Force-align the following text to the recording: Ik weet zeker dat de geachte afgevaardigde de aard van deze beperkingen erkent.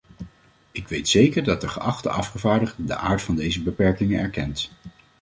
Ik 0.71 0.87
weet 0.87 1.07
zeker 1.09 1.43
dat 1.43 1.61
de 1.61 1.67
geachte 1.67 2.09
afgevaardigde 2.09 2.83
de 2.85 2.95
aard 2.95 3.21
van 3.21 3.35
deze 3.35 3.63
beperkingen 3.63 4.19
erkent. 4.19 4.71